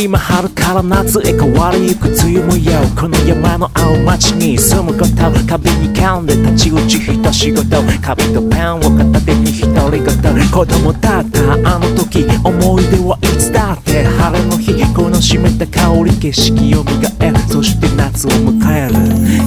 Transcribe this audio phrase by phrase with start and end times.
[0.00, 5.16] 今春から夏へ変わりゆく梅雨もよこの山の青町に住むこと
[5.48, 14.68] 壁に噛んで立ち打ち一仕事紙とペンを片手に独り言子供だったあの時思い出はいつだって晴れの日。
[14.94, 18.94] この湿った香り景色を磨えそして夏を迎える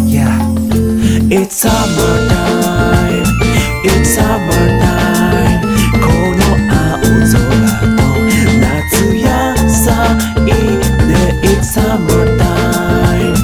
[0.10, 0.28] Yeah
[1.30, 3.24] It's summer time
[3.86, 4.91] It's summertime
[11.52, 13.36] It's summer time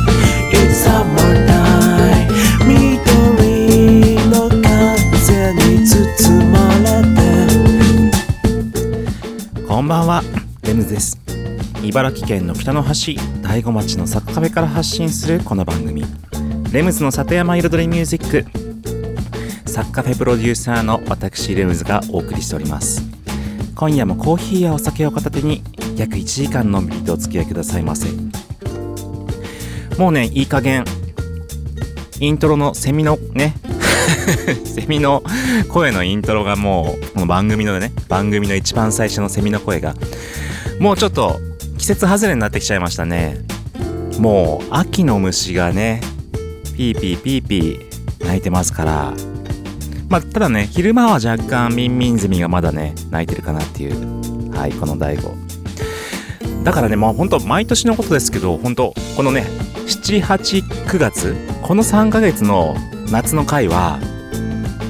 [0.50, 2.32] It's summer time
[2.66, 7.04] 緑の風に包まれ
[9.52, 9.68] て。
[9.68, 10.24] こんばんは。
[10.64, 11.20] レムズです。
[11.84, 16.06] 茨城県の北の端大子町のサッカフェから発信するこの番組。
[16.72, 18.46] レムズの里山彩りミュージック。
[19.70, 23.02] サッカフェプロデューサーの私レムズがお送りしております。
[23.76, 25.62] 今夜もコーヒーやお酒を片手に
[25.98, 28.08] 約1時間のんびりとお付き合いくださいませ。
[29.98, 30.86] もうねいい加減。
[32.20, 33.56] イントロのセミのね。
[34.66, 35.24] セミの
[35.70, 39.96] 声のイントロがもうこの番組のね番組の一番最初のセミの声が
[40.80, 41.40] もうちょっと
[41.78, 43.40] 季節外れになってきちゃいましたね。
[44.20, 46.02] もう秋の虫がね
[46.76, 49.14] ピーピーピーピー鳴いてますから。
[50.10, 54.52] まあただね昼間は若干ミンミンゼミがまだね鳴いてるかなっていう。
[54.56, 55.47] はいこの大悟。
[56.68, 59.46] だからねまあほんと毎年のことですけど本当このね
[59.86, 62.76] 789月この3ヶ月の
[63.10, 64.00] 夏の回は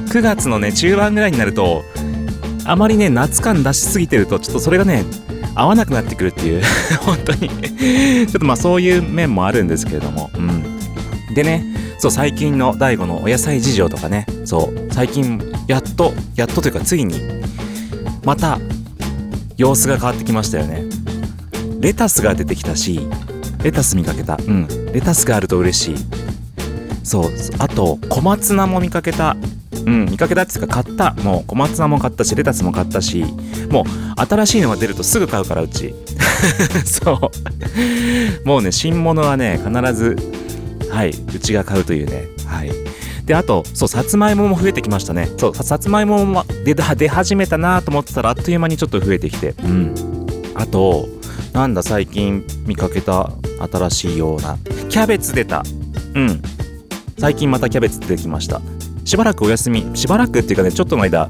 [0.10, 1.84] 9月のね中盤ぐらいになると
[2.66, 5.06] あまりね夏感出しすぎてるとちょっとそれがね
[5.54, 6.64] 合わなくなってくるっていう
[7.06, 7.48] 本当に。
[7.48, 10.64] ちょっとまあそういう面もあるんですけれどもうん。
[11.36, 11.64] でね
[12.00, 17.22] そう最近の DAIGO のお野菜事情とかねそう最近やっとやっとというかついに
[18.26, 18.58] また
[19.58, 20.97] 様子が変わってきましたよね。
[21.80, 23.00] レタスが出てきたし
[23.64, 24.38] レタス見かけた。
[24.38, 24.68] うん。
[24.94, 25.96] レタスがあると嬉しい。
[27.04, 29.36] そうあと小松菜も見かけた。
[29.86, 30.06] うん。
[30.06, 31.14] 見かけたっていうか買った。
[31.24, 33.26] もう小松菜も買ったしレタスも買ったし
[33.70, 35.94] もう新しいのが出るとすぐ買うからうち。
[36.86, 37.32] そ
[38.44, 38.48] う。
[38.48, 40.16] もうね新物はね必ず
[40.90, 42.28] はいうちが買うというね。
[42.46, 42.72] はい。
[43.26, 45.30] であとそうさつまいもも増えてきましたね。
[45.38, 49.56] そうささつまいもも出出始めたなと思ってたらあっという間にちょっと増えてきて。
[49.64, 49.96] うん。
[50.56, 51.17] あと
[51.58, 53.32] なんだ最近見かけた
[53.72, 54.60] 新しいような。
[54.90, 55.64] キャベツ出た。
[56.14, 56.40] うん。
[57.18, 58.62] 最近またキャベツ出てきました。
[59.06, 59.90] しばらくお休み。
[59.98, 61.30] しばらくっていうかねちょっとの間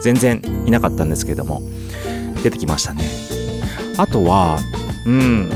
[0.00, 1.60] 全然いなかったんですけども
[2.42, 3.04] 出てきましたね。
[3.98, 4.58] あとは
[5.04, 5.50] うん。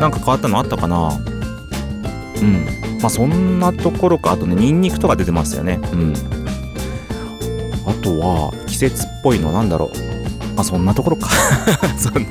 [0.00, 1.10] なんか変わったのあったかな。
[2.40, 2.64] うん。
[3.02, 4.32] まあそんなところか。
[4.32, 5.80] あとねニンニクとか出てますよね。
[5.92, 6.14] うん。
[7.86, 10.05] あとは季節っぽいのなんだろう。
[10.56, 11.28] まあそんなところか。
[11.96, 12.30] そんな。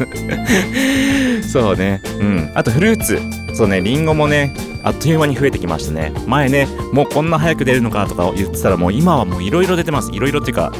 [1.48, 2.02] そうね。
[2.20, 2.52] うん。
[2.56, 3.20] あとフルーツ。
[3.54, 3.82] そうね。
[3.82, 4.54] リンゴもね
[4.84, 6.12] あっという間に増えてきましたね。
[6.28, 10.12] 前ねもうこんな早く出るのかとか言ってたらもう今はもういろいろ出てます。
[10.12, 10.74] いろいろっていうか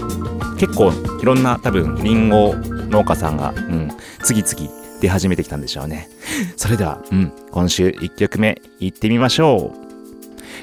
[0.58, 0.92] 結構
[1.22, 2.56] いろんな多分リンゴ
[2.90, 3.92] 農家さんが、うん、
[4.24, 6.10] 次々出始めてきたんでしょうね。
[6.58, 9.86] それでは、うん、今週1曲目いってみましょう。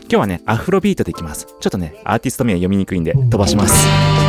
[0.02, 1.46] 今日はねアフロビートでいきます。
[1.60, 4.21] ちょっとねアーティスト名は読みにくいんで飛ばします。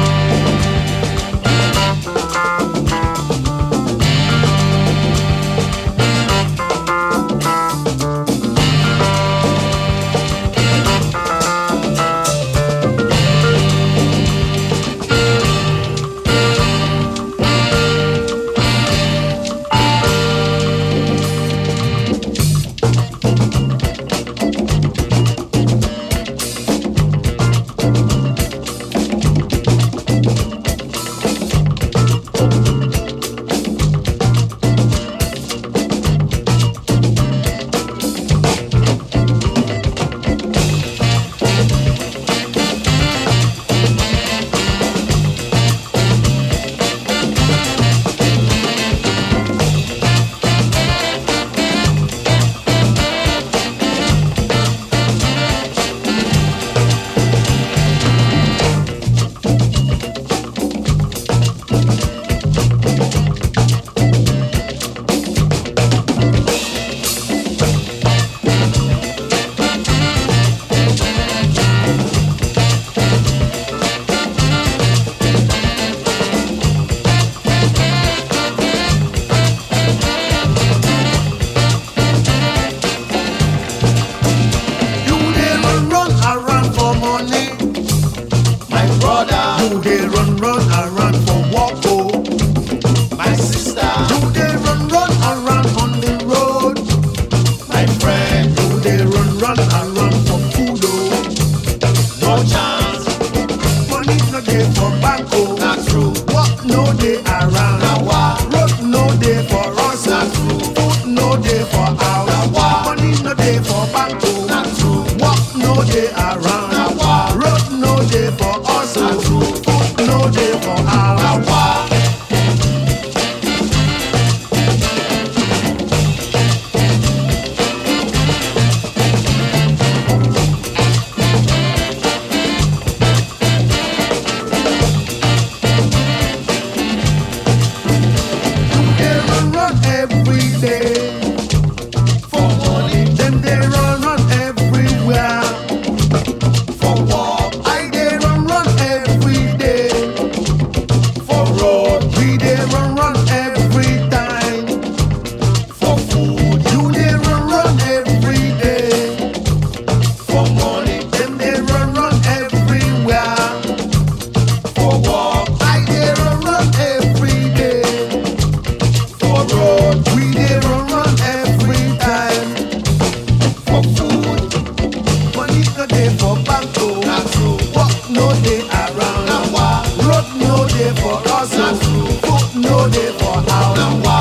[182.56, 184.13] no day for how long.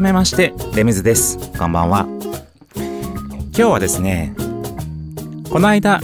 [0.00, 1.36] 改めまして、レムズです。
[1.58, 2.06] こんばんは。
[2.74, 4.34] 今日はですね、
[5.50, 6.00] この間、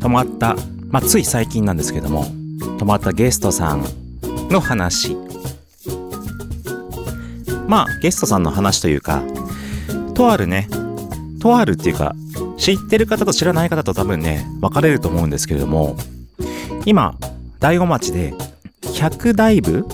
[0.00, 0.56] 泊まった、
[0.88, 2.24] まあ、つい最近なんですけども、
[2.78, 3.84] 泊まったゲストさん
[4.48, 5.18] の話。
[7.68, 9.22] まあ、ゲストさんの話というか、
[10.14, 10.70] とあるね、
[11.38, 12.14] とあるっていうか、
[12.56, 15.94] 知ってる方と知らない方と多分ね、分かれると思うんですけれども、
[16.86, 17.14] 今、
[17.60, 18.32] 大子町で、
[18.80, 19.86] 100ダイブ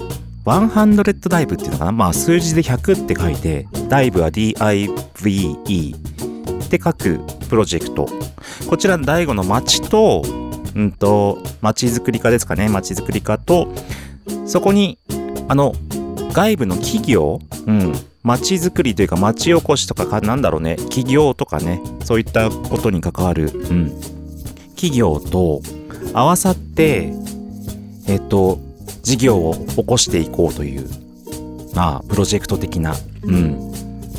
[0.44, 1.92] 100ダイブっていうのかな？
[1.92, 8.08] まあ数字で100って書いて、ダイブは D-I-V-E って書くプロジェクト。
[8.68, 10.22] こちら、大悟の町と、
[10.74, 12.68] うんと、町づくり課ですかね。
[12.68, 13.68] 町づくり課と、
[14.46, 14.98] そこに、
[15.48, 15.74] あの、
[16.32, 24.00] 外部の企業、うん、町づくりというか町おこしとか、なんだろうね、企業とかね、そういったことに関わる、うん、
[24.70, 25.60] 企業と
[26.14, 27.12] 合わさって、
[28.08, 28.58] えっと、
[29.02, 30.88] 事業を起こしていこうという、
[31.74, 33.72] まあ、プロジェクト的な、うん、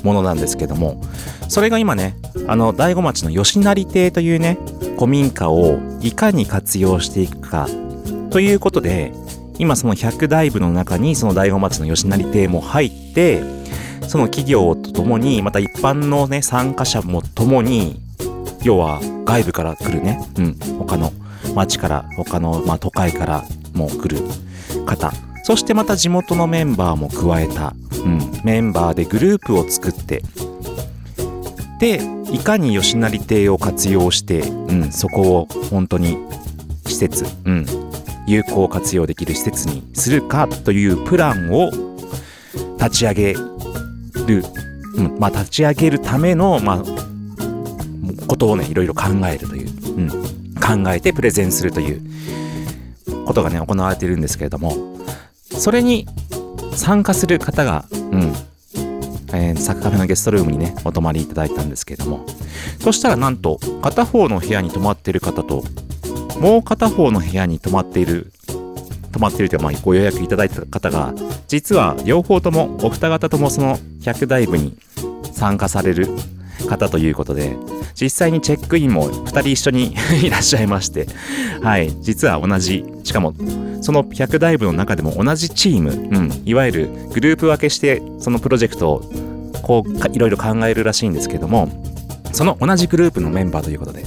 [0.03, 1.01] ものなんですけども、
[1.47, 2.15] それが今ね、
[2.47, 4.57] あの、大子町の吉成邸というね、
[4.95, 7.67] 古民家をいかに活用していくか、
[8.29, 9.13] ということで、
[9.59, 13.41] 今その100大部の中にその大子町の吉成邸も入って、
[14.07, 17.99] その企業とともに、また一般のね、参加者もともに、
[18.63, 21.11] 要は外部から来るね、うん、他の
[21.55, 24.21] 町から、他の、まあ、都会からも来る
[24.83, 25.11] 方、
[25.43, 27.73] そしてまた地元のメンバーも加えた、
[28.03, 30.23] うん、メンバーでグループを作って、
[31.79, 36.17] で、いかに吉成邸を活用して、うん、そこを本当に
[36.87, 37.65] 施設、うん、
[38.25, 41.71] 有効活用できる施設にするかというプランを
[42.77, 43.41] 立ち上げる、
[44.95, 46.83] うん、まあ立ち上げるための、まあ、
[48.27, 50.09] ことをね、いろいろ考えるという、うん、
[50.55, 52.01] 考えてプレゼンするという。
[53.25, 54.75] ことがね、行われているんですけれども、
[55.49, 56.07] それに
[56.75, 58.33] 参加する方が、うん、
[59.33, 62.25] えー、サッカーフェのゲストルームにね、お泊まりいただいたんですけれども、
[62.79, 65.63] そしたらなんと、片方の部屋に泊まっている方と、
[66.39, 68.31] もう片方の部屋に泊まっている、
[69.11, 71.13] 泊まっているというか、まあ、ご予約いただいた方が、
[71.47, 74.75] 実は両方とも、お二方ともその100ダイブに
[75.31, 76.09] 参加される
[76.77, 77.55] 方ということで、
[77.99, 81.07] 実際にチェックインも2人一緒に いらっしゃいまして、
[81.61, 83.33] はい、実は同じ、しかも、
[83.81, 89.11] その100ダイブの中でも同じチーム、うん、いわゆるグループ分けして、そのプロジェクトを、
[89.61, 91.69] こう、いろいろ考えるらしいんですけども、
[92.31, 94.03] その同じグループのメンバーということで、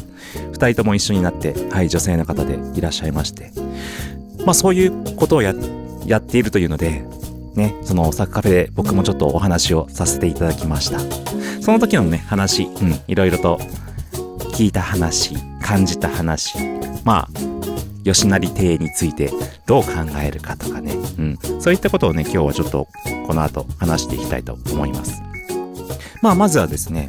[0.53, 3.53] 2人とも一緒になって、はい、女性の方でいらっしゃいまして、
[4.45, 7.05] まあそういうことをやっているというので、
[7.57, 11.01] ね、そのサクカフェで僕もちょっとお話をさせていただきました。
[11.61, 13.59] その時のね、話、うん、いろいろと
[14.55, 16.59] 聞いた話、感じた話、
[17.05, 17.57] まあ、
[18.05, 19.31] 吉成亭について
[19.67, 19.91] どう考
[20.23, 22.89] えるかとかね、うん、そういったことをね、今日はちょっと
[23.27, 25.23] この後話していきたいと思います。
[26.23, 27.09] まあ、まずはですね、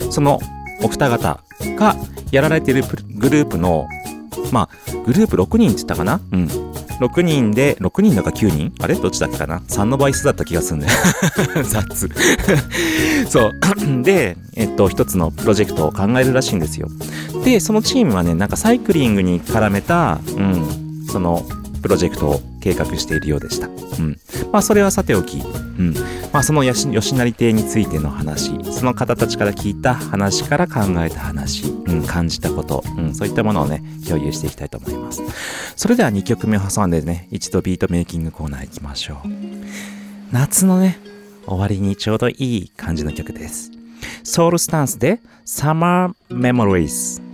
[0.00, 0.40] うん、その
[0.82, 1.40] お二方
[1.76, 1.96] が
[2.30, 3.88] やられているグループの、
[4.52, 6.73] まあ、グループ6人って言ったかなうん。
[7.00, 8.72] 6人で、6人だか9人？
[8.80, 8.94] あれ？
[8.94, 10.92] どっちだっけかな ?3 の倍数だった気がするんだよ。
[11.64, 12.08] 雑。
[13.28, 13.52] そう。
[14.02, 16.88] で、えっと、一つのプロジェクトを考えるらしいんですよ。
[17.44, 21.44] で、そのチームはね、なんかサイクリングに絡めた、うん、その、
[21.82, 23.66] プロジェクトを計画しているようでした。
[23.66, 23.70] う
[24.02, 24.18] ん。
[24.50, 25.92] まあ、それはさておき、うん。
[26.32, 35.22] まあ、その吉成亭についての話、その方たちから聞いた話から考えた話、うん、感じたこと、うん、そういったものをね、共有していきたいと思います。
[35.76, 39.28] それでは2曲目を挟んでね、一度ビートメイキングコーナー行きましょう。
[40.32, 40.98] 夏のね、
[41.46, 43.70] 終わりにちょうどいい感じの曲です。
[44.22, 47.33] ソウルスタンスで Summer Memories。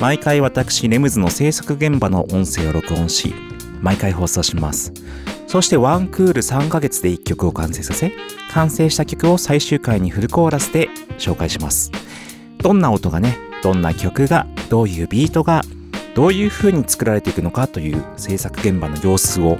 [0.00, 3.34] 毎回私レムズの制作現場の音声を録音し
[3.80, 4.92] 毎回放送します。
[5.48, 8.12] そしてワンクール3ヶ月で1曲を完成させ
[8.52, 10.88] 完成した曲を最終回にフルコーラスで
[11.18, 11.90] 紹介します。
[12.58, 15.62] どんな音がねどんな曲がどういうビートが
[16.14, 19.56] どういう風に作られていくのかという制作現場の様子を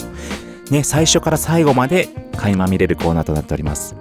[0.70, 3.96] ね最初から最後まで垣間見れるコーナーとなっております。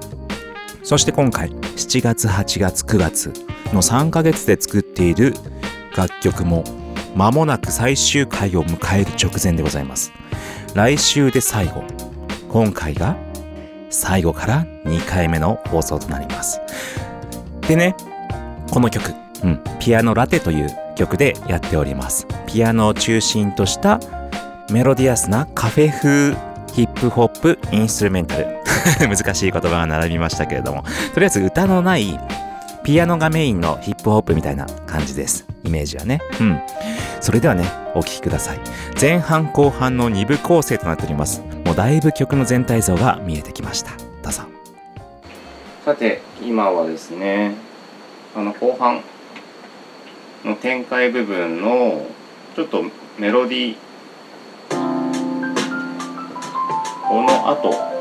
[0.83, 3.33] そして今回7月8月9月
[3.73, 5.33] の3ヶ月で作っている
[5.97, 6.63] 楽曲も
[7.15, 10.13] 間もなく最終回を迎える直前でございます。
[10.75, 11.83] 来週で最後。
[12.49, 13.17] 今回が
[13.89, 16.61] 最後から2回目の放送となります。
[17.67, 17.95] でね
[18.69, 19.11] この曲、
[19.43, 22.27] うん、ピアノラテという曲でやっております。
[22.45, 23.99] ピアノを中心とした
[24.69, 26.35] メロディアスなカフェ風
[26.73, 28.57] ヒップホップインストゥルメンタル。
[29.09, 30.83] 難しい言葉が並びましたけれども。
[31.15, 32.19] とりあえず歌のない
[32.83, 35.56] ピアノがメインのヒップホップみたいな感じです。
[35.67, 36.19] イメージはね。
[36.39, 36.59] うん。
[37.21, 38.59] それではねお聴きください。
[38.99, 41.41] 前半後半の2部構成となっております。
[41.65, 43.91] もうだいぶ曲の全体像が見えてきました。
[44.21, 44.43] どうぞ。
[45.85, 47.55] さて今はですね
[48.35, 49.01] あの後半
[50.43, 52.05] の展開部分の
[52.55, 52.83] ちょっと
[53.17, 53.75] メロディー
[57.07, 57.96] この後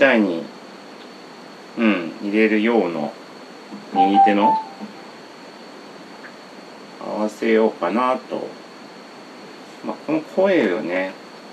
[0.00, 0.42] たいに、
[1.78, 3.12] うん、入れるようの
[3.92, 4.58] 右手の
[7.00, 8.48] 合わせようかなと。
[9.84, 11.12] まあ、この声をね、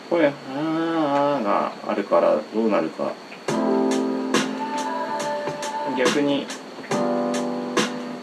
[0.09, 3.11] 声、あーがあるからどうなるか。
[5.97, 6.45] 逆に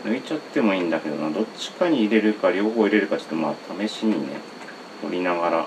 [0.04, 3.54] 抜いちゃってもいいんだけどな、どっちかに入れるか両方入れるかちょっとまあ
[3.87, 4.40] 試しにね、
[5.02, 5.66] 取りながら。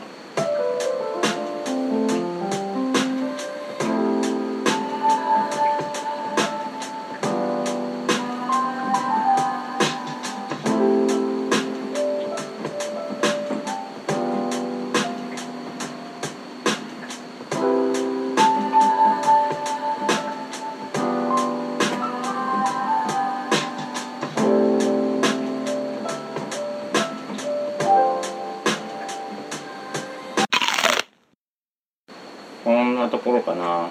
[33.47, 33.89] かな。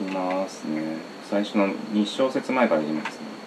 [0.00, 0.98] いきますね。
[1.28, 3.37] 最初の2小節前からいきますね。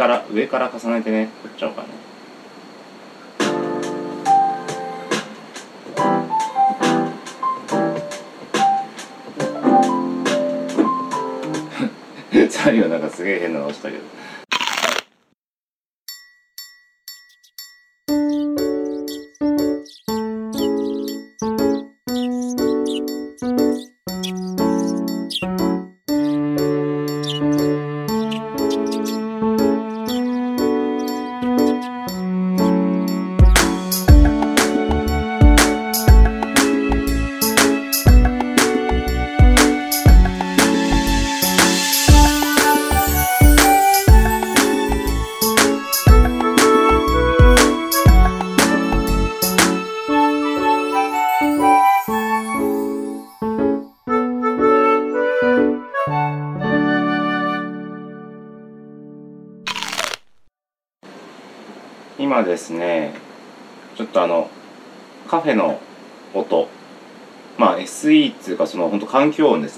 [0.00, 1.28] から、上から重ねてね、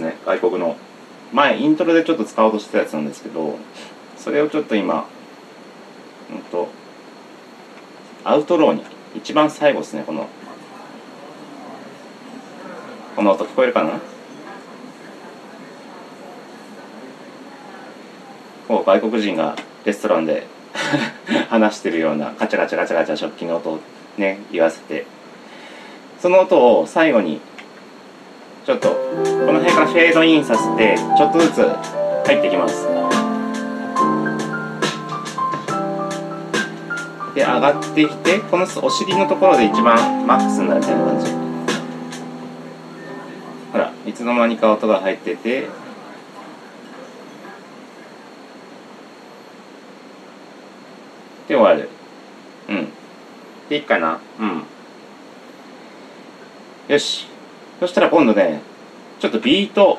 [0.02, 0.16] ね。
[0.26, 0.76] 外国の。
[1.32, 3.56] 前イントロでちょっと使おうとしてたやつなんですけど
[4.18, 5.06] それをちょっと今
[6.30, 6.68] うんと
[8.22, 8.84] アウトローに
[9.14, 10.28] 一番最後ですねこの。
[13.16, 14.00] この音聞こえるかな？
[18.68, 20.46] こう外国人がレストランで
[21.50, 23.80] 話してるようなカチャカチャカチャカチャ食器の音を
[24.16, 25.06] ね言わせて。
[26.20, 27.40] その音を最後に
[28.64, 28.94] ちょっとこ
[29.52, 31.56] の辺からフェードインさせてちょっとずつ
[32.26, 32.86] 入ってきます。
[37.34, 41.32] で上がってきてこのお尻のところで一番マックスになるみたいな感じ。
[43.72, 45.62] ほらいつの間にか音が入ってて。
[51.48, 51.88] で終わる。
[52.68, 52.88] うん。
[53.68, 54.20] でいいかな。
[54.38, 54.62] うん。
[56.86, 57.31] よし。
[57.82, 58.60] そしたら今度ね
[59.18, 59.98] ちょっとビート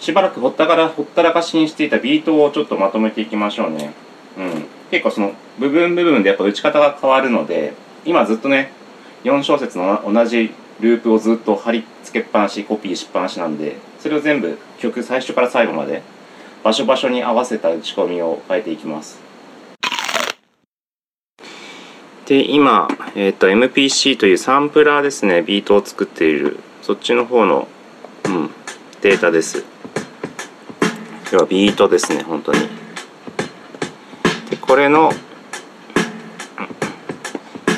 [0.00, 3.94] しばらくほったからほったらかしにしていたビートをちょっとまとめていきましょうね。
[4.36, 4.66] うん。
[4.90, 7.72] 結構その部分部分でやっぱ打ち方が変わるので
[8.04, 8.72] 今ずっとね
[9.24, 16.02] 4小節の同じループをずっと貼り付けっぱなしコピーしっぱなしなんでそれを全部曲最初から最後まで
[16.62, 19.18] 場所場所に合わせた打ち込みを変えていきます。
[22.26, 26.58] で今、えー、と MPC というサンプラーですねビートを作っている。
[26.82, 27.68] そっちの方の、
[28.24, 28.50] うん、
[29.02, 29.64] データです。
[31.32, 32.60] 要はビートですね本当に。
[34.50, 35.12] でこれの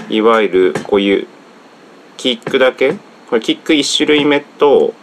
[0.09, 1.27] いわゆるこういう
[2.17, 2.95] キックだけ？
[3.29, 4.95] これキック1種類目と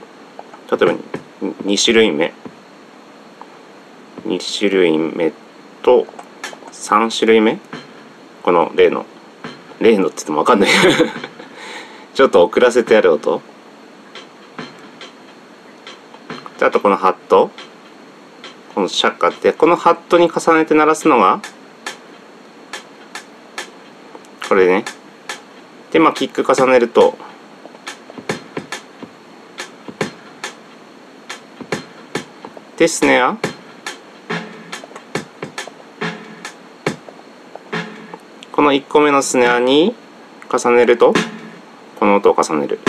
[0.71, 0.93] 例えば
[1.65, 2.33] 2種類目。
[4.25, 5.33] 2種類目
[5.83, 6.07] と
[6.71, 7.59] 3種類目？
[8.43, 9.05] この例の。
[9.79, 10.69] 例のって言っても分かんない。
[12.13, 13.41] ちょっと遅らせてやる音。
[16.59, 17.49] であとこのハット。
[18.75, 19.53] このシャッカーって。
[19.53, 21.41] このハットに重ねて鳴らすのが
[24.47, 24.83] これね。
[25.91, 27.17] でまあキック重ねると
[32.77, 33.37] でスネア
[38.51, 39.95] この1個目のスネアに
[40.51, 41.13] 重ねると
[41.99, 42.79] この音を重ねる。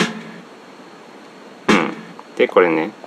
[1.69, 2.37] うん。
[2.37, 3.00] でこれね。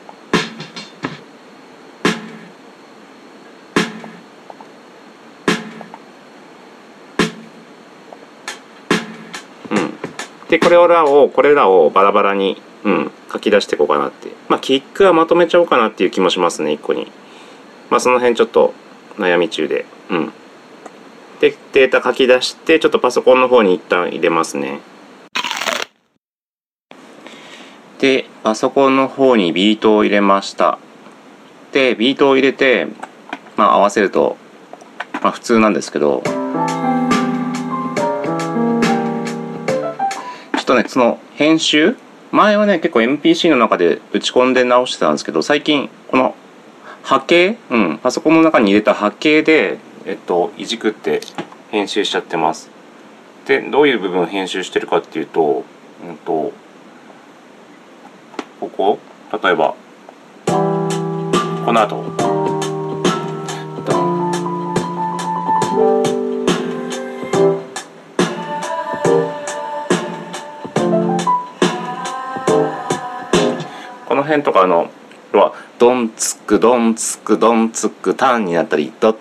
[10.53, 14.27] でこれらをこれらをバラバラに、うん、書き出していこうかなって。
[14.49, 17.11] まあキックはまとめちゃおうかなっていう気もしますね1個に。
[17.89, 18.71] まあその辺ちょっと
[19.17, 19.83] 悩み中で。
[20.11, 20.33] うん。
[21.39, 24.79] でデータ書き出してちょっとパソコンの方に一旦入れますね。
[27.97, 30.77] でパソコンの方にビートを入れました。
[31.71, 32.85] でビートを入れて
[33.57, 34.37] まあ合わせると
[35.13, 36.21] まあ普通なんですけど。
[40.63, 41.97] ちょっとねその編集？
[42.31, 46.35] 前はね結構 MPC の中で打ち込んで直してたんですけど最近この
[47.03, 47.57] 波形？
[47.69, 47.97] うん。
[48.01, 51.19] パソコンの中に入れた波形でえっといじくって
[51.69, 52.69] 編集しちゃってます。
[53.45, 55.65] でどういう部分を編集してるかっていうと
[56.07, 56.53] うんと
[58.61, 58.99] ここ？
[59.43, 59.75] 例えば
[60.45, 62.42] この後。
[74.23, 74.89] の辺とかの
[75.33, 79.15] はドンツクドンツクドンツクタンになったりドッ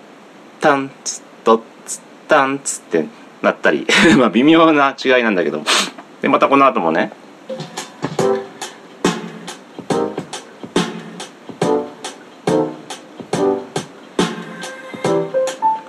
[0.61, 3.05] タンツドッツタンツって
[3.41, 3.85] なったり
[4.17, 5.61] まあ微妙な違いなんだけど。
[6.21, 7.11] でまたこの後もね。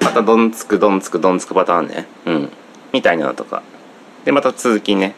[0.01, 2.09] またどんつくどんつくどんつくパターンね。
[2.27, 2.53] うん。
[2.93, 3.63] みたいなのとか。
[4.25, 5.15] でまた続きね。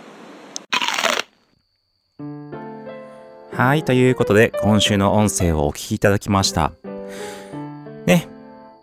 [3.57, 6.73] はいということで今週の音声をお聞きいただきました。
[8.05, 8.29] ね。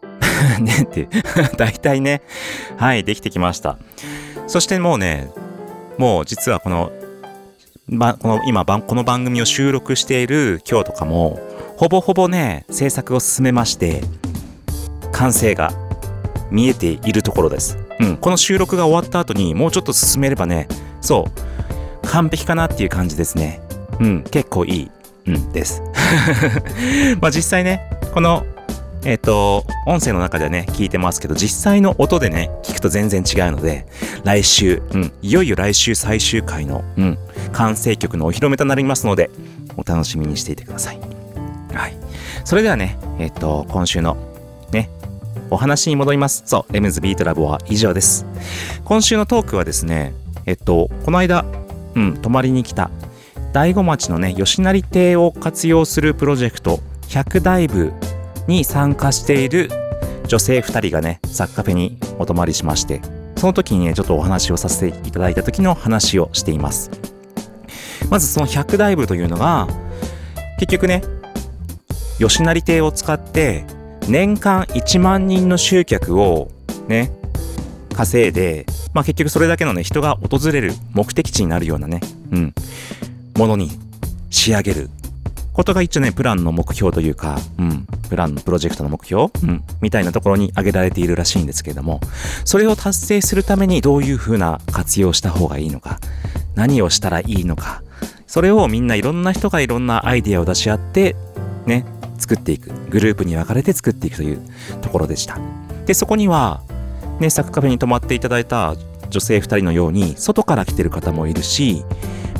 [0.59, 1.07] ねって。
[1.57, 2.23] 大体ね。
[2.77, 3.77] はいできてきました。
[4.47, 5.29] そしてもうね
[5.99, 6.91] もう実はこの
[7.87, 11.39] ばこの今この番組を収録している今日とかも
[11.77, 14.01] ほぼほぼね制作を進めまして
[15.11, 15.71] 完成が
[16.49, 17.77] 見えているところです。
[17.99, 20.67] うん、この収録が終わった後にもうちょっと進めればね、
[20.99, 23.62] そう、完璧かなっていう感じですね。
[23.99, 24.91] うん、結構いい、
[25.27, 25.81] うん、です。
[27.21, 28.45] まあ実際ね、この、
[29.05, 33.85] えっ、と、音声の中ではね、聞いてますけど、実際の音でね、聞くと全然違うので、
[34.23, 37.17] 来週、うん、いよいよ来週最終回の、うん、
[37.51, 39.29] 完成曲のお披露目となりますので、
[39.75, 40.99] お楽しみにしていてください。
[41.73, 41.97] はい。
[42.45, 44.15] それではね、えっ、と、今週の
[44.71, 44.89] ね、
[45.49, 46.43] お話に戻ります。
[46.45, 48.25] そう、レムズビートラボは以上です。
[48.85, 50.13] 今週のトークはですね、
[50.45, 51.45] えっと、この間、
[51.95, 52.89] うん、泊まりに来た、
[53.53, 57.93] 大子町のね、吉成亭を活用するプロジェクト、100ダイブ
[58.47, 59.69] に参加している
[60.27, 62.99] 女性2人がね、サッカフェにお泊まりしまして、
[63.35, 66.89] その時にね、ちょっとお話をさせていただいた時の話をしています。
[68.09, 69.67] まずその100ダイブというのが、
[70.57, 71.03] 結局ね、
[72.17, 73.65] 吉成亭を使って
[74.09, 76.49] 年間1万人の集客を
[76.87, 77.11] ね、
[77.93, 82.53] 稼いで、まあ結局それだけのね、人が訪れる目的地になるようなね、うん、
[83.35, 83.69] ものに
[84.29, 84.89] 仕上げる
[85.53, 92.01] ことが一応ね、プランの目標というか、うん、プランのプロジェクトの目標、うん、みたいなところに挙げられているらしいんですけれども、
[92.43, 95.99] それを達成するためにどういう風な活用した方がいいのか、
[96.55, 97.83] 何をしたらいいのか、
[98.25, 101.15] それをみんないろんな人がいろんなアイデアを出し合って、
[101.67, 101.85] ね、
[102.17, 102.71] 作っていく。
[102.89, 104.41] グループに分かれて作っていくという
[104.81, 105.37] ところでした。
[105.85, 106.63] で、そこには、
[107.19, 108.75] ね、サクカフェに泊まっていただいた
[109.09, 111.83] 女性2人のように、外から来てる方もいるし、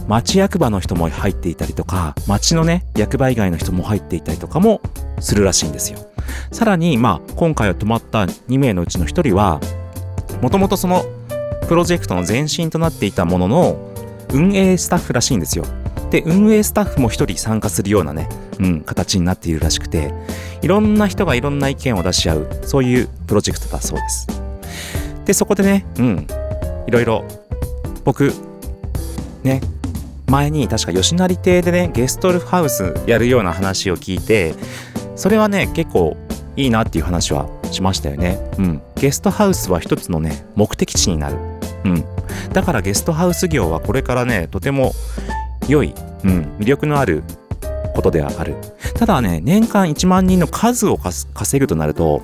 [0.08, 4.82] 町役場の人も入っていたりとか、町のね、役場以外の人も入っていたりとかも
[5.20, 6.00] するらしいんですよ。
[6.52, 9.60] さらに、まあ、今回は泊まった2名のうちの1人は、
[10.42, 11.04] もともとその
[11.68, 13.94] プロジェクトの前身となっていたものの
[14.34, 15.66] 運営スタッフらしいんですよ。
[16.12, 20.14] で、運営スタッフも1人参加するようなね、うん、形になっているらしくて、
[20.62, 24.28] いろんな人がいろんな意見を出し合う、そういうプロジェクトだそうです。
[25.26, 26.28] で、そこでね、うん、
[26.88, 27.26] いろいろ、
[28.04, 28.32] 僕、
[29.44, 29.62] ね、
[30.34, 34.56] 前に確か吉成亭でね、ゲストルハウスやるような話を聞いて、
[35.16, 36.18] それはね、結構
[36.56, 38.40] いいなっていう話はしましたよね。
[38.58, 38.82] うん。
[38.96, 41.38] ゲストハウスは一つのね、目的地になる。
[41.86, 42.04] うん。
[42.52, 44.94] だからゲストハウス業はこれからね、とても
[45.68, 45.94] 良い、
[46.24, 47.22] うん、魅力のある
[47.94, 48.56] ことではある。
[48.96, 52.24] ただね、年間1万人の数を稼ぐとなると、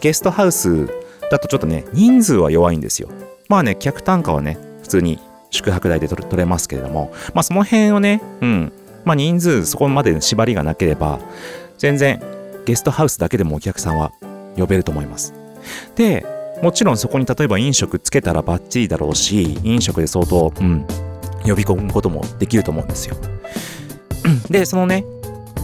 [0.00, 0.86] ゲストハウス
[1.28, 3.08] だとちょっとね、人数は弱いんですよ。
[3.48, 5.18] まあね、客単価はね、普通に
[5.50, 8.72] 宿泊代で取れますけれども、まあその辺をね、うん、
[9.04, 11.18] まあ人数そこまで縛りがなければ、
[11.78, 12.20] 全然
[12.66, 14.12] ゲストハウスだけでもお客さんは
[14.56, 15.34] 呼べると思います。
[15.94, 16.26] で、
[16.62, 20.86] もちろんそこに例えば飲食つけたらバッチリだろうし、飲食で相当、うん、
[21.44, 23.16] 呼び込むこともできると思うんですよ。
[24.50, 25.04] で、そのね、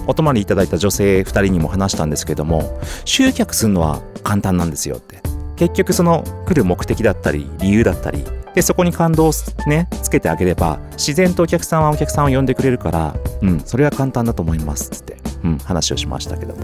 [0.07, 5.21] お泊まりいただいた女性2人にも話したんですけども、集客するのは簡単なんですよって。
[5.57, 9.33] 結局その来る目的だったり、理由だったり、で、そこに感動を
[9.67, 16.63] ね、つけてあげれば、自然とお客さんはお客さんを呼んでくれるから、うん、それは簡単だと思います、つって、うん、話をしましたけども。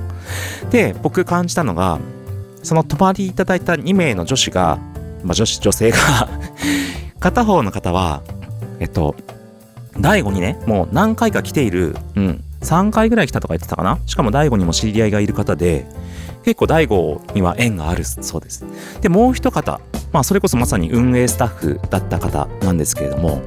[0.70, 1.98] で、僕感じたのが、
[2.62, 4.78] その泊まりいただいた2名の女子が、
[5.24, 5.98] まあ女子、女性が
[7.18, 8.22] 片方の方は、
[8.78, 9.16] えっと、
[9.98, 13.98] 大悟にね、もう何回か来ている、うん、3回ぐらい来たとか言ってたかな？
[14.06, 15.86] しかも大悟にも知り合いがいる方で、
[16.44, 18.64] 結構大悟には縁があるそうです。
[19.00, 19.80] で、もう一方、
[20.12, 23.42] まあそれこそまさに運営スタッフだった方なんですけれども、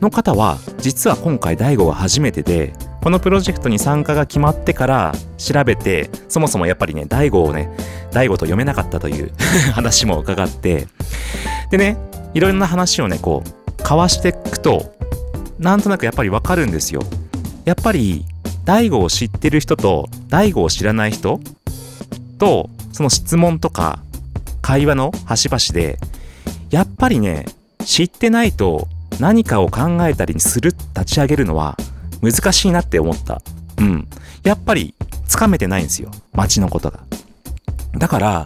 [0.00, 7.70] の方は、実は今回大悟が初めてで、このプロジェクトに参加が決まってから調べて、そもそもやっぱりね、大悟をね、
[8.12, 9.32] 大悟と読めなかったという
[9.74, 10.86] 話も伺って、
[11.70, 11.96] でね、
[12.34, 14.94] いろんな話をね、こう、交わしていくと、
[15.58, 17.02] なんとなくやっぱりわかるんですよ。
[17.64, 18.24] やっぱり、
[18.64, 21.40] 大悟を知ってる人と、大悟を知らない人
[22.44, 24.00] と、その質問とか、
[24.60, 25.98] 会話の端々で、
[26.68, 27.46] やっぱりね、
[27.86, 28.86] 知ってないと
[29.18, 31.78] 何かを考えたりする、立ち上げるのは
[32.20, 33.40] 難しいなって思った。
[33.78, 34.06] うん。
[34.42, 34.94] やっぱり、
[35.26, 36.10] つかめてないんですよ。
[36.32, 37.00] 街のことが。
[37.96, 38.44] だから、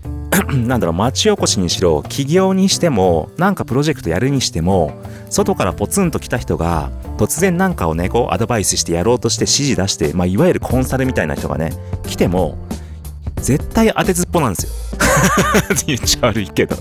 [0.54, 4.92] なんだろう、町おこしにしろ、起業にしても、なんかプロジェクトやるにしても、
[5.28, 11.72] 外からポツンと来た人が、突然なんかをね、こうアドバイスしてやろうとして指示出して、まあ、いわゆるコンサルみたいな人がね、
[12.06, 12.56] 来ても、
[13.36, 14.98] 絶対当てずっぽなんですよ。
[15.86, 16.76] 言っちゃ悪いけど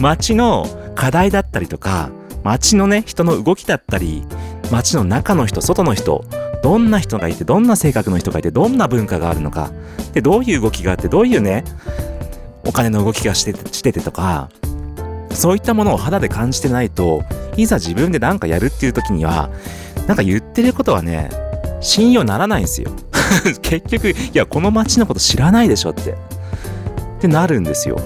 [0.00, 2.10] 街の課題だったりとか
[2.42, 4.24] 街のね人の動きだったり
[4.70, 6.24] 街の中の人外の人
[6.62, 9.70] どんな人がいてどんな性格の人がいてどんな文化があるのか
[10.12, 11.64] でどういう動きがあってどういうね
[12.64, 14.48] お金の動きがしてしててとか
[15.30, 17.22] そういったものを肌で感じてないと
[17.56, 19.50] いざ自分で何かやるっていう時には
[20.06, 21.30] なんか言ってることはね
[21.80, 22.90] 信用ならないんですよ
[23.62, 26.10] 結局いやこの街のこと知らないでしょって。
[26.10, 26.14] っ
[27.20, 28.00] てなるんですよ。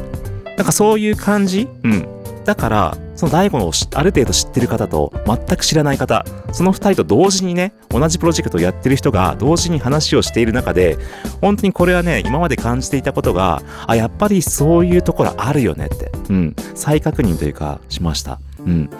[0.56, 1.68] なんかそういう感じ？
[1.82, 2.06] うん。
[2.44, 10.96] だからその大悟のある程度知ってる方と全く知らない方その2人と同時にね同じプロジェクトをやってる人が同時に話をしている中で
[11.42, 16.10] 本当にこれはね今まで感じていたことがあやっぱりそういうところあるよねって。
[16.30, 16.56] うん。
[16.74, 18.40] 再確認というかしました。
[18.58, 18.90] うん。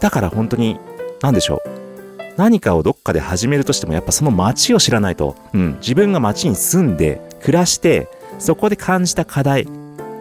[0.00, 0.78] だから本当に
[1.20, 1.79] 何でしょう。
[2.36, 9.66] 何かをどっかで始めるとしてもやっぱその街を知らないと、うん、自分が街に住んで暮らしてそこで感じた課題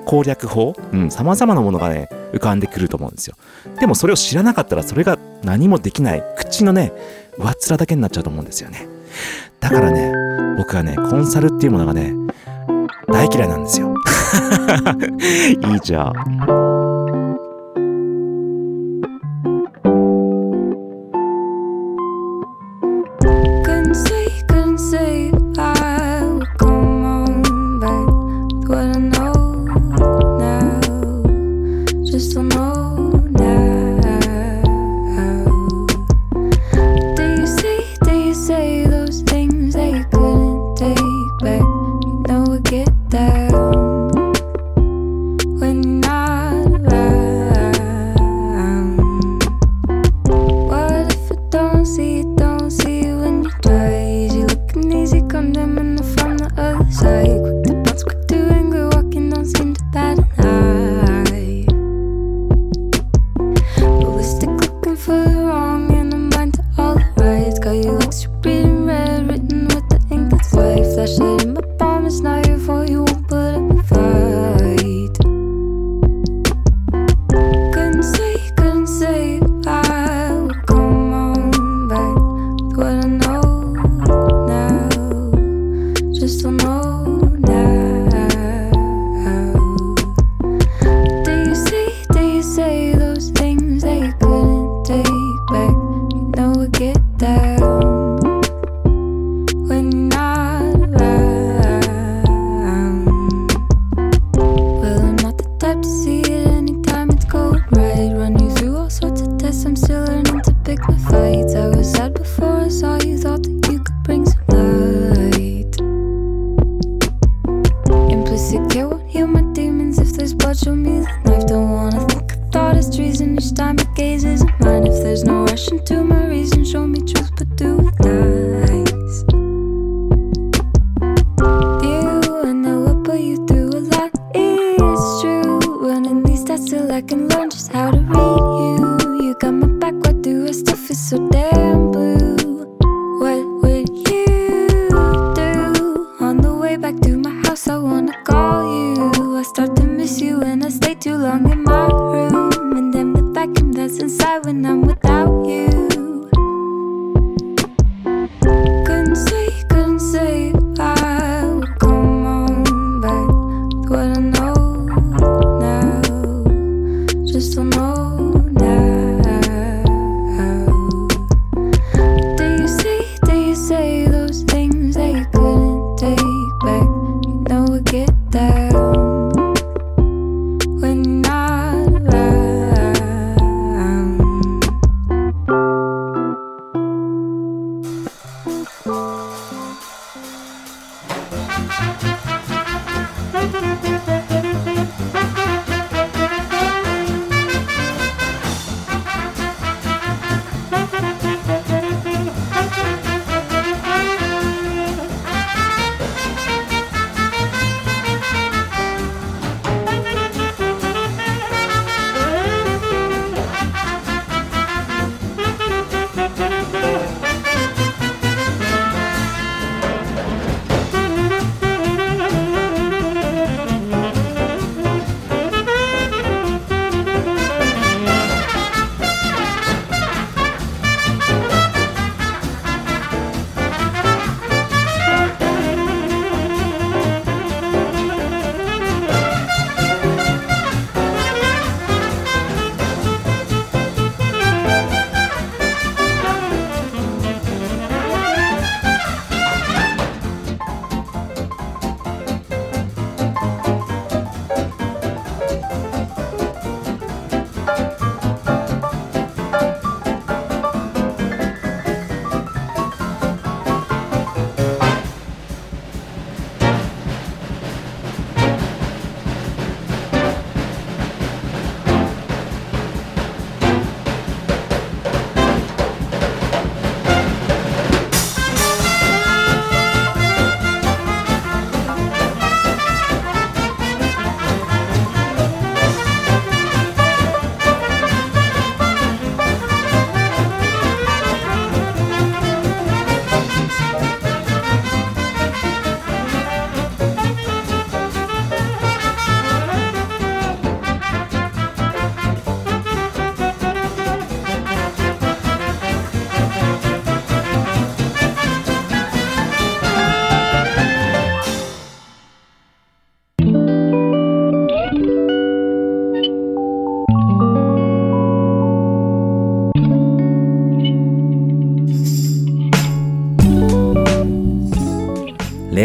[0.06, 3.36] 攻略法、うん、様々なものがね浮かんでくると思うんですよ。
[3.80, 6.92] でもそれを知らなかったらそれが何もできない口のね
[7.38, 8.88] 上っ面だけになっちゃうと思うんですよね。
[9.60, 10.12] だからね
[10.58, 12.14] 僕はねコンサルっていうものがね
[13.08, 13.94] 大嫌いなんですよ。
[15.62, 15.80] いい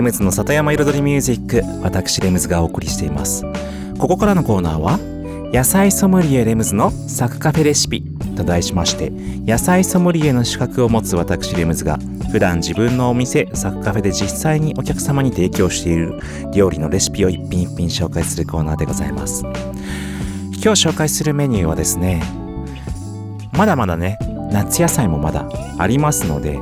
[0.05, 3.45] ムズの里山彩りミュージック私レムズがお送りしています。
[3.99, 4.99] ここからのコーナーは
[5.51, 8.03] 野菜ソムリエレムズのサクカフェレシピ
[8.37, 9.11] と題しまして
[9.47, 11.99] 野菜ソムリエの資格を持つ私レムズが
[12.31, 16.21] 普段自分のお店サクカフェで実際にお客様に提供している
[16.53, 19.43] 料理のレシピを一品一品紹介するコーナーでございます。
[19.43, 22.23] 今日紹介するメニューはですね
[23.53, 24.19] まだまだね
[24.51, 25.49] 夏野菜もまだ
[25.79, 26.59] ありますので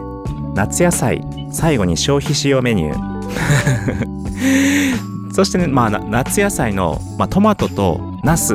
[0.55, 3.12] 夏野菜最後に消費しようメニュー
[5.33, 8.55] そしてね、まあ、夏野菜の、まあ、トマトとナス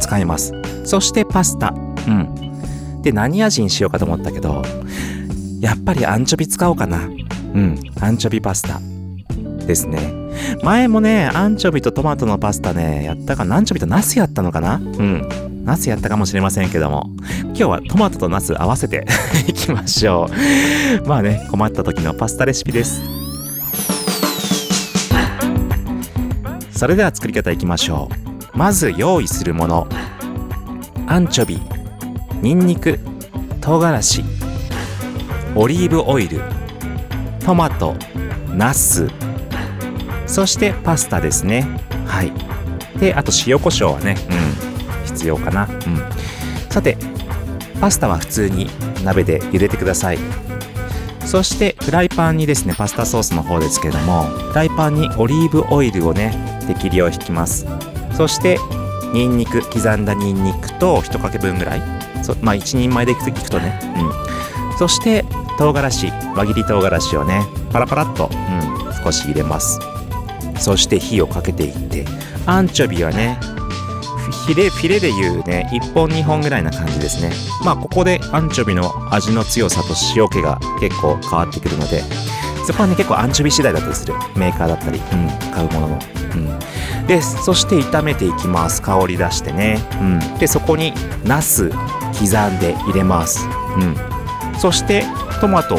[0.00, 0.52] 使います。
[0.84, 1.74] そしてパスタ。
[2.06, 3.02] うん。
[3.02, 4.62] で何味にしようかと思ったけど
[5.60, 6.98] やっぱりアンチョビ使おうかな。
[6.98, 7.78] うん。
[8.00, 8.80] アンチョビパスタ。
[9.66, 10.12] ですね。
[10.62, 13.56] 前もねアンチョビとトマトのパスタねやったかな。
[13.56, 14.76] アンチョビとナスやったのかな。
[14.76, 15.64] うん。
[15.64, 17.10] ナスやったかもしれませんけども。
[17.44, 19.06] 今日はトマトとナス合わせて
[19.46, 20.28] いきましょ
[21.04, 21.08] う。
[21.08, 23.19] まあね困った時のパスタレシピです。
[26.80, 28.08] それでは作り方いきましょ
[28.54, 28.56] う。
[28.56, 29.86] まず用意するもの。
[31.06, 31.60] アンチョビ。
[32.40, 32.98] ニンニク。
[33.60, 34.24] 唐辛子。
[35.54, 36.40] オリーブオイル。
[37.44, 37.94] トマト。
[38.56, 39.08] ナス。
[40.26, 41.68] そしてパスタですね。
[42.06, 42.32] はい。
[42.98, 44.16] であと塩コショウはね。
[44.30, 45.04] うん。
[45.04, 45.68] 必要かな。
[45.68, 46.70] うん。
[46.70, 46.96] さて
[47.78, 48.70] パスタは普通に
[49.04, 50.18] 鍋で茹でてください。
[51.30, 56.34] そしてフライパンにですねパスタソースの方ですけどもフライパンにオリーブオイルをね
[56.66, 57.66] 適量引きます。
[58.16, 58.58] そして
[59.12, 61.82] ニンニク刻んだニンニクと1かけ分ぐらい。
[62.24, 64.76] そまあ1人前でいくとねうん。
[64.76, 65.24] そして
[65.56, 69.78] 唐辛子輪切り唐辛子をねパラパラっと、うん、少し入れます。
[70.58, 72.06] そして火をかけていって
[72.46, 73.38] アンチョビはね
[74.30, 77.32] フィレフィレでいうね1本2本ぐらいな感じですね。
[77.64, 82.02] まあここでアンチョビの味の強さと塩気が結構変わってくるので
[82.66, 84.14] そこはね結構アンチョビ次第だったりする。
[84.36, 85.98] メーカーだったり、うん、買うものの、
[86.34, 88.82] うん、でそして炒めていきます。
[88.82, 90.92] 香り出してね、うん、でそこに
[91.24, 93.96] ナス刻んで入れます、うん、
[94.58, 95.04] そして
[95.40, 95.78] トマト。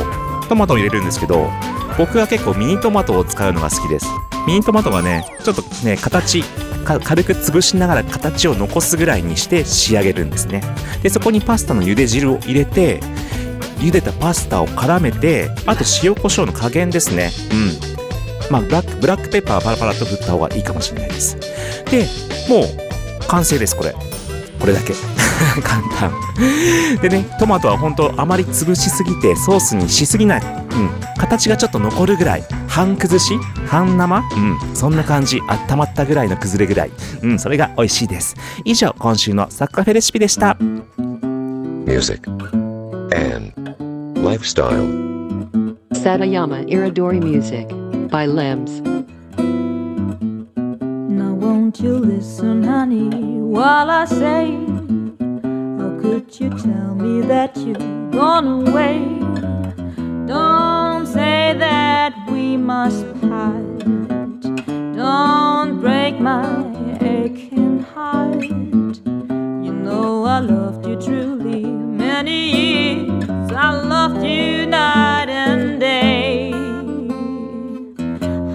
[0.50, 1.50] トマトを入れるんですけど
[1.98, 4.08] 僕は結構ミニトマトを使うのが好きです。
[4.46, 6.44] ミニトマトがねちょっとね形
[6.82, 10.62] 軽く潰しながら形を残すぐらいにして仕上げるんですね。
[11.02, 13.00] でそこにパスタの茹で汁を入れて
[13.80, 17.32] 茹でたパスタを絡めてあと塩コショウの加減ですね。
[17.52, 18.52] うん。
[18.52, 21.38] まあブラックブラックペッパーはパラパラと振った方がいいかもしれないです。
[21.90, 22.06] で
[22.50, 23.96] もう完成ですこれ。
[24.60, 24.94] これだけ。
[25.64, 26.14] 簡単。
[27.02, 32.44] でねトマトは本当あまり潰しすぎてソースにしすぎない、うん、形がちょっと残るぐらい。
[32.68, 33.34] 半崩し
[33.72, 36.92] 半生うんそんな感じ温まったぐらいの崩れぐらい
[37.24, 40.58] うんそれが美味しいです以上今週のサッカフェレシピでした
[41.86, 42.28] music,
[43.14, 43.54] and
[44.22, 44.88] lifestyle.
[45.94, 47.68] Satayama Iridori Music
[48.10, 48.82] by Lems.
[51.10, 53.10] Now won't you listen, honey,
[53.40, 54.52] while I say
[55.80, 59.31] How could you tell me that you've gone away?
[60.32, 63.80] Don't say that we must part
[64.96, 66.48] Don't break my
[67.02, 68.42] aching heart
[69.66, 76.52] You know I loved you truly many years I loved you night and day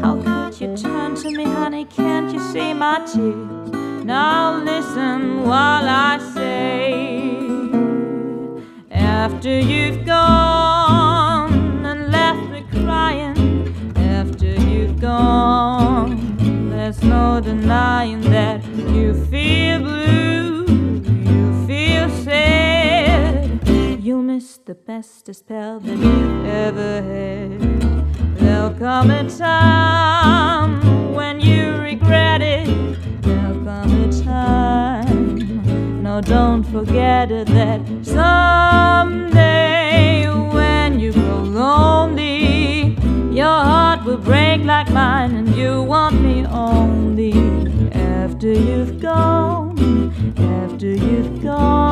[0.01, 1.85] how could you turn to me, honey?
[1.85, 4.03] Can't you see my tears?
[4.03, 6.95] Now listen while I say,
[8.91, 11.36] after you've gone
[12.87, 16.37] crying, after you've gone,
[16.71, 18.65] there's no denying that
[18.95, 20.65] you feel blue,
[21.31, 23.69] you feel sad,
[24.01, 27.61] you miss the best spell that you've ever had.
[28.39, 32.69] There'll come a time when you regret it.
[33.23, 36.03] There'll come a time.
[36.05, 39.57] No, don't forget it that someday
[40.55, 40.66] when
[48.57, 49.79] you've gone,
[50.39, 51.86] after you've gone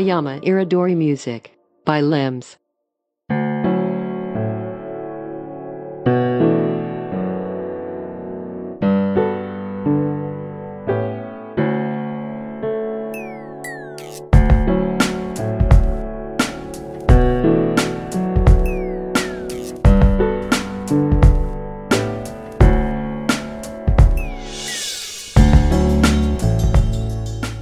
[0.00, 1.52] Satayama Iridori Music
[1.84, 2.56] by Limbs.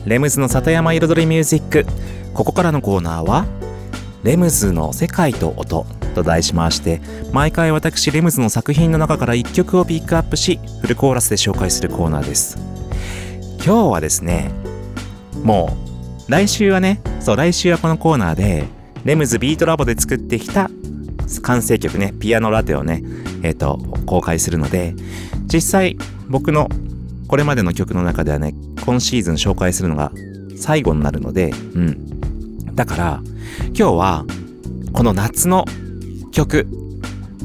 [0.08, 1.86] レムズの里山彩りミュージック。
[2.32, 3.46] ここからのコーナーは
[4.24, 5.84] 「レムズの世界と音」
[6.14, 12.56] と題しまして毎回私レムズの作品の中から1曲をピックアップしフルコーラスで紹介するコーナーです。
[13.62, 14.50] 今日はですね
[15.42, 15.76] も
[16.26, 18.64] う来週はねそう来週はこのコーナーで
[19.04, 20.70] レムズビートラボで作ってきた
[21.42, 23.02] 完成曲ねピアノラテをね
[23.42, 24.94] えっ、と公開するので
[25.52, 25.98] 実際
[26.28, 26.70] 僕の
[27.26, 28.54] これまでの曲の中ではね
[28.88, 30.12] 今シーズン紹介するのが
[30.56, 32.74] 最後になるのでうん。
[32.74, 33.20] だから
[33.66, 34.24] 今日は
[34.94, 35.66] この夏の
[36.32, 36.66] 曲。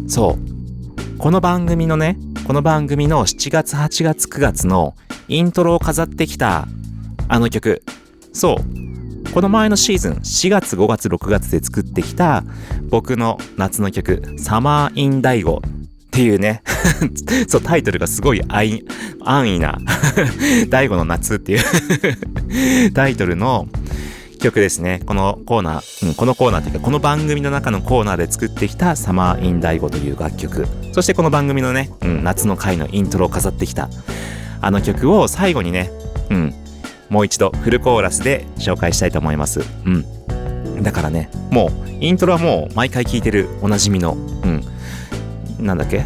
[0.08, 1.18] そう。
[1.18, 2.18] この番組のね
[2.48, 4.96] この番組の7月8月9月の
[5.28, 6.66] イントロを飾ってきた
[7.28, 7.84] あの曲。
[8.32, 9.32] そう。
[9.34, 12.46] この前のシーズン4月5月6月で作ってきた
[12.90, 15.62] 僕の夏の曲「サマー・イン・ダイゴ」
[16.14, 16.62] っていうね
[17.50, 18.84] そうタイトルがすごい安
[19.50, 19.80] 易な
[20.70, 21.62] 大悟の夏っていう
[22.94, 23.68] タイトルの
[24.40, 25.00] 曲ですね。
[25.06, 30.68] このコーナー、うん、このコーナーというか、この番組の中のコーナーで作ってきたサマーインダイゴという楽曲。
[30.92, 33.90] そしてこの番組のね、うん、夏の回のイントロを飾ってきた、
[34.60, 35.92] あの曲を最後にね、
[36.30, 36.54] うん、
[37.10, 39.62] もう一度フルコーラスで紹介したいと思います。
[39.86, 40.84] うん。
[40.84, 44.73] だからね、もう、イントロはもう毎回聴いてるおなじみの、うん。
[45.64, 46.04] なんだっけ？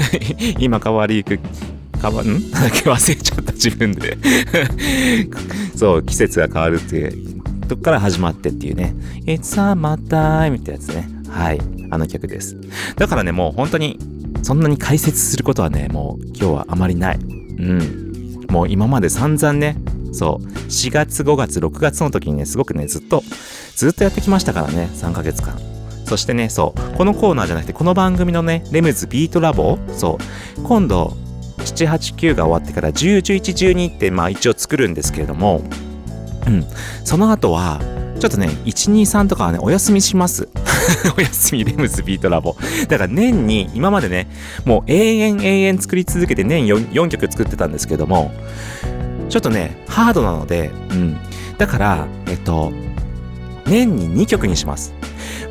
[0.58, 1.38] 今変わりゆく
[2.00, 2.26] 変わん？
[2.26, 2.90] なんだっけ？
[2.90, 4.16] 忘れちゃった自分で。
[5.76, 8.94] そう季節が変わるっていうとこから始まってっていうね
[9.26, 11.08] 「It's summer time」ってやつね。
[11.28, 11.60] はい。
[11.90, 12.56] あの曲です。
[12.96, 13.98] だからねもう本当に
[14.42, 17.18] そんなに解説することはねもう今日はあまりない。
[17.18, 18.46] うん。
[18.50, 19.76] もう今まで散々ね
[20.12, 23.22] そう4月5月6月の時にねすごくねずっと
[23.76, 25.56] ずっとやってきましたからね3ヶ月間。
[26.10, 30.18] そしてね、そう、このコーナーじゃなくて、この番組のね、レムズビートラボ、そ
[30.58, 31.16] う、今度、
[31.58, 35.62] 7、8、9が終わってから、10、11、12って、まあ一応作るんですけれども、
[36.48, 36.64] うん、
[37.04, 37.80] その後は、
[38.18, 40.48] ちょっとね、1、2、3とかはね、お休みします。
[41.16, 42.56] お休み、レムズビートラボ。
[42.88, 44.26] だから年に、今までね、
[44.64, 48.32] もう永遠永遠作り続けて年 4, 4曲作ってたんですけども、
[49.28, 51.18] ちょっとね、ハードなので、うん。
[51.56, 52.72] だから、えっと、
[53.64, 54.92] 年に2曲にします。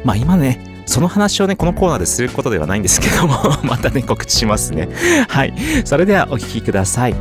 [0.04, 4.90] まあ今ね、その話をね、このコーナーですることではないんですけども、 またね、告知しますね。
[5.28, 5.54] はい。
[5.86, 7.16] それではお聴きください。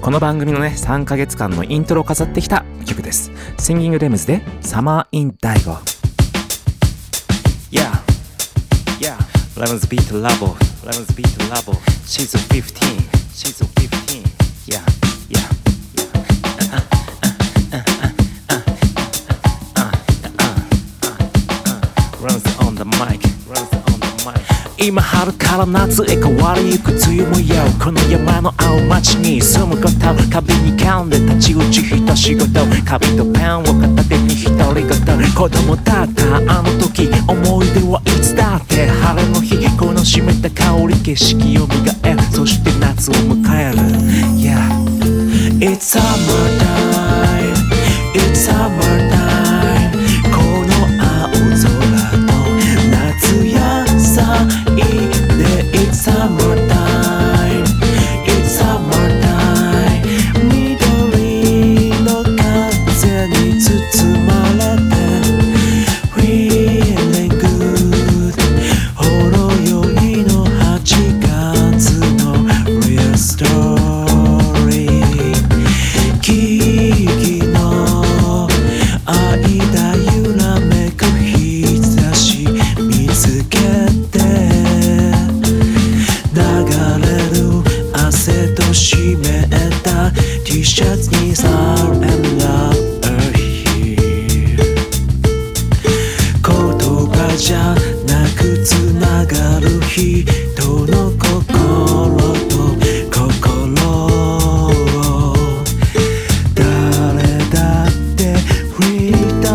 [0.00, 3.30] この番組のね、3ヶ月間のイントロを飾ってきた曲です。
[3.58, 5.76] Singing Lems で Summer in Daigo。
[7.70, 7.92] Yeah.
[8.98, 9.16] Yeah.
[9.56, 10.56] Lemons Beat Labo.
[10.84, 11.76] Lemons Beat Labo.
[12.04, 13.08] Season 15.
[13.32, 14.41] Season 15.
[24.84, 29.92] 今春から夏へ変わりゆく梅雨模様この山の青町に住むこと
[30.28, 32.46] 壁に噛んで立ち打ち一仕事
[32.84, 34.90] 紙とペンを片手に独り言
[35.36, 43.78] 子供だったあの時思い出はいつだって晴れの日この湿った香り景色を磨えそして夏を迎える
[44.36, 44.66] Yeah
[45.60, 47.54] It's summertime
[48.14, 48.91] It's summertime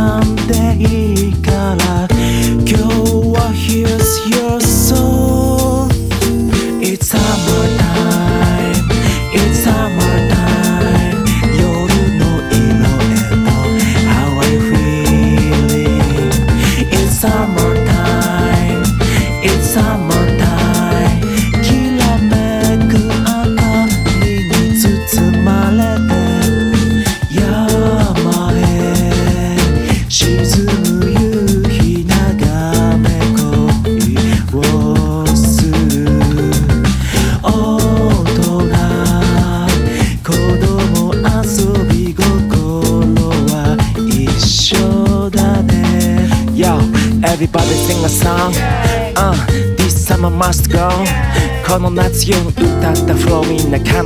[0.08, 1.07] なんていい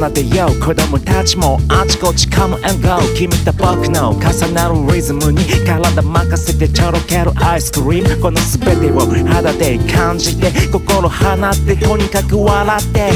[0.02, 4.94] 奏でよう子供たちもあちこち Come and go 君と僕の重なる。
[4.94, 7.32] リズムに体任せてちょろける。
[7.36, 9.00] アイスクリームこの全てを
[9.32, 13.12] 肌で感じて心放ってとにかく笑って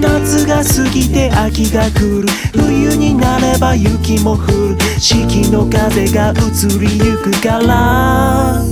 [0.00, 2.28] 夏が過ぎて秋が来る。
[2.52, 4.76] 冬になれば雪も降る。
[4.98, 8.60] 四季の風が移りゆくから「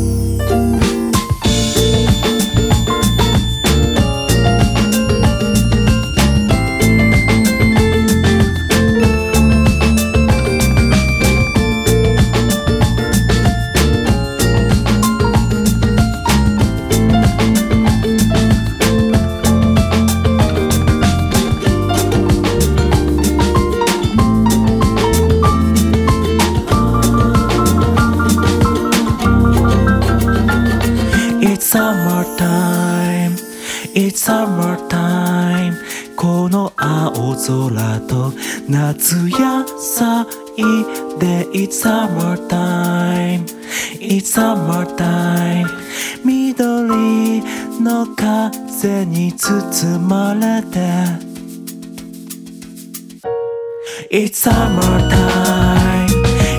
[32.23, 33.37] summertime
[33.95, 35.77] It's summertime
[36.16, 38.33] この青空と
[38.68, 40.27] 夏野菜
[41.18, 43.45] で It's summertime
[43.99, 45.66] It's summertime
[46.25, 47.43] 緑
[47.83, 50.79] の風に包まれて
[54.11, 56.07] It's summertime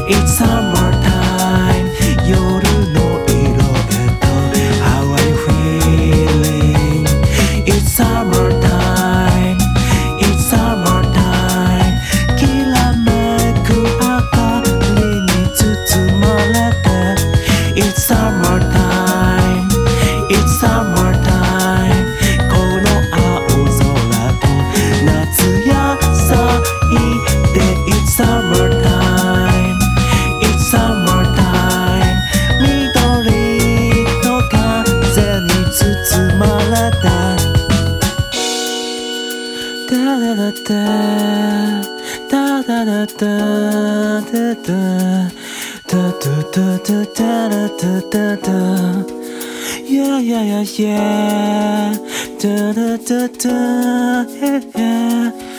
[0.10, 1.88] It's summertime
[2.28, 2.73] 夜
[7.94, 8.43] summer.
[47.16, 48.52] 哒哒哒哒哒
[49.90, 50.88] 呀呀呀耶，
[52.40, 53.50] 哒哒哒哒
[54.42, 55.53] 耶耶。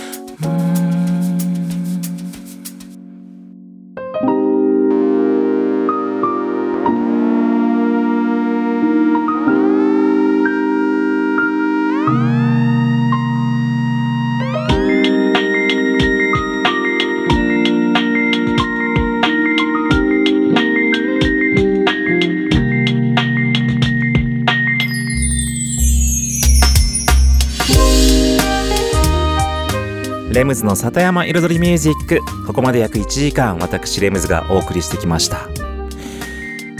[30.44, 32.20] レムズの里山彩りミュージック。
[32.46, 35.48] ここまで約1時間私レムズがお送りしてきました。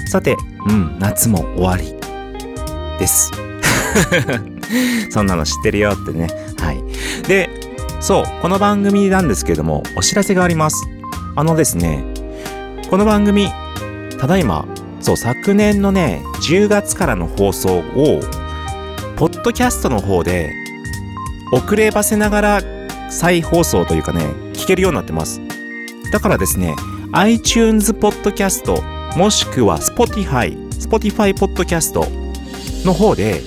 [0.07, 0.37] さて
[0.69, 1.99] うん夏も終わり
[2.99, 3.33] です。
[5.09, 6.29] そんなの知ってるよってね。
[6.59, 6.85] はい。
[7.27, 7.49] で
[8.01, 10.87] そうこの番組なんですけれどもお知らせがあります。
[11.35, 12.05] あのですね
[12.91, 13.49] この番組
[14.21, 14.67] ただいま
[15.01, 18.21] そう昨年のね10月からの放送を
[19.17, 20.53] ポッドキャストの方で
[21.51, 22.74] 遅ればせながら
[23.15, 25.41] 再放送というかね、聞けるようになってます。
[26.13, 26.75] だからですね、
[27.13, 31.95] iTunes Podcast もしくは Spotify、Spotify Podcast
[32.85, 33.41] の方で、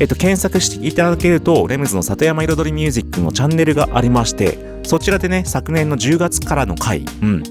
[0.00, 7.42] えっと、検索していただけると、レムズの里山彩りミュージックのチャンネルがありまして、そちらでね、昨年の10月からの回、うん、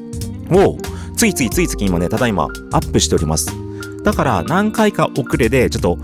[0.52, 0.78] を、
[1.16, 3.48] ついついついつい今ね、ただいまアップしております。
[4.04, 5.98] だから、何回か遅れで、ちょっと、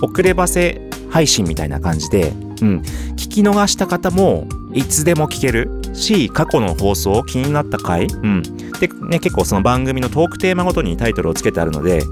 [0.00, 2.32] 遅ればせ配信みたいな感じで、
[2.62, 2.78] うん、
[3.16, 5.70] 聞き逃した方も、いつでも聞ける。
[5.94, 8.42] し、過去の放送、気になった回、うん。
[8.80, 12.02] で、ね、結構その番組のトークテーマごとにタイトルをつけてあるので、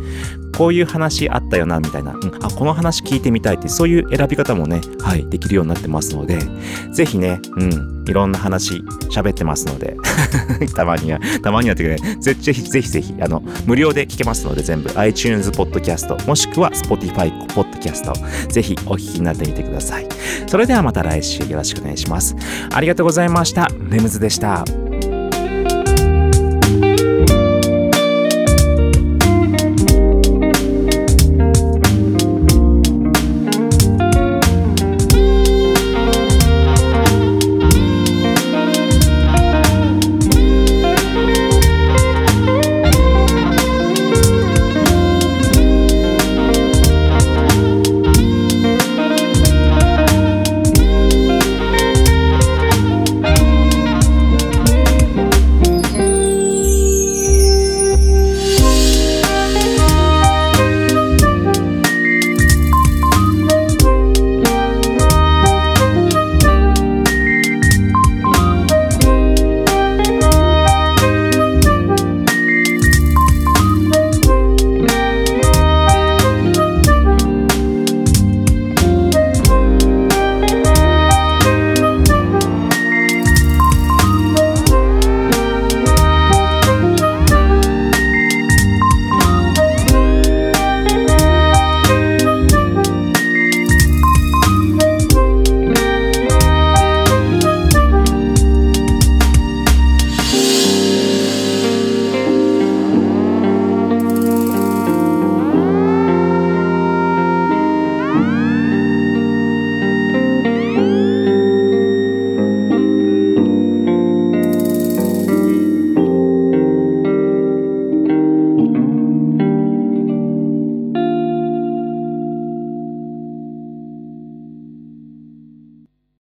[0.57, 2.13] こういう話あったよな、みたいな。
[2.13, 6.39] うん、あ、この話聞いてみたいって、そういう選び方もね、はい、できるようになってますので、
[6.93, 9.97] ぜひね、うん、いろんな話喋ってますので、
[10.75, 18.13] たまには、たまにはっていうかね、ぜぜひぜひぜひ、あの、無料で聞けますので、全部 iTunes Podcast、もしくは Spotify Podcast、
[18.49, 20.07] ぜひお聞きになってみてください。
[20.47, 22.37] それではまた来週よろしくお願いします。
[22.73, 23.69] ありがとうございました。
[23.91, 24.86] レムズでした。